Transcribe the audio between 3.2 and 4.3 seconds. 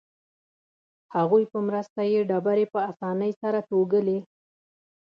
سره توږلې.